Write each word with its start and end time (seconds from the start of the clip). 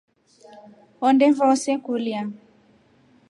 Honde 0.99 1.27
vose 1.37 1.71
kulya. 1.85 2.21